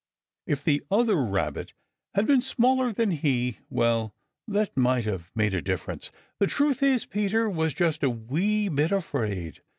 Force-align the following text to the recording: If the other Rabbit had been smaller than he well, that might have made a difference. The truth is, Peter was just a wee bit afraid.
If 0.47 0.63
the 0.63 0.81
other 0.89 1.21
Rabbit 1.23 1.73
had 2.15 2.25
been 2.25 2.41
smaller 2.41 2.91
than 2.91 3.11
he 3.11 3.59
well, 3.69 4.15
that 4.47 4.75
might 4.75 5.05
have 5.05 5.29
made 5.35 5.53
a 5.53 5.61
difference. 5.61 6.09
The 6.39 6.47
truth 6.47 6.81
is, 6.81 7.05
Peter 7.05 7.47
was 7.47 7.75
just 7.75 8.01
a 8.01 8.09
wee 8.09 8.67
bit 8.67 8.91
afraid. 8.91 9.61